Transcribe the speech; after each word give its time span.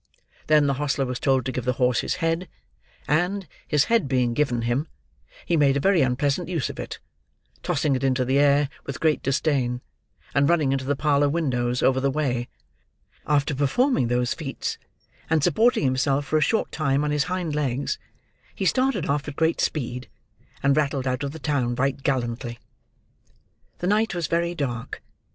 Then, 0.47 0.65
the 0.65 0.73
hostler 0.81 1.05
was 1.05 1.19
told 1.19 1.45
to 1.45 1.51
give 1.51 1.63
the 1.63 1.73
horse 1.77 1.99
his 1.99 2.15
head; 2.15 2.49
and, 3.07 3.47
his 3.67 3.83
head 3.83 4.07
being 4.07 4.33
given 4.33 4.63
him, 4.63 4.87
he 5.45 5.55
made 5.55 5.77
a 5.77 5.79
very 5.79 6.01
unpleasant 6.01 6.49
use 6.49 6.71
of 6.71 6.79
it: 6.79 6.97
tossing 7.61 7.95
it 7.95 8.03
into 8.03 8.25
the 8.25 8.39
air 8.39 8.67
with 8.87 8.99
great 8.99 9.21
disdain, 9.21 9.79
and 10.33 10.49
running 10.49 10.71
into 10.71 10.85
the 10.85 10.95
parlour 10.95 11.29
windows 11.29 11.83
over 11.83 11.99
the 11.99 12.09
way; 12.09 12.49
after 13.27 13.53
performing 13.53 14.07
those 14.07 14.33
feats, 14.33 14.79
and 15.29 15.43
supporting 15.43 15.83
himself 15.83 16.25
for 16.25 16.37
a 16.39 16.41
short 16.41 16.71
time 16.71 17.03
on 17.03 17.11
his 17.11 17.25
hind 17.25 17.53
legs, 17.53 17.99
he 18.55 18.65
started 18.65 19.05
off 19.05 19.27
at 19.27 19.35
great 19.35 19.61
speed, 19.61 20.09
and 20.63 20.75
rattled 20.75 21.05
out 21.05 21.21
of 21.23 21.31
the 21.31 21.37
town 21.37 21.75
right 21.75 22.01
gallantly. 22.01 22.57
The 23.77 23.85
night 23.85 24.15
was 24.15 24.25
very 24.25 24.55
dark. 24.55 25.03